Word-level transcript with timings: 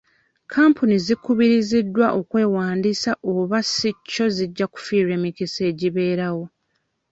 Kapuni 0.51 0.95
zikubiriziddwa 1.05 2.07
okwewandiisa 2.19 3.11
oba 3.33 3.59
si 3.73 3.89
kyo 4.09 4.25
zijja 4.35 4.65
kufiirwa 4.73 5.13
emikisa 5.17 5.59
egibeerawo. 5.71 6.45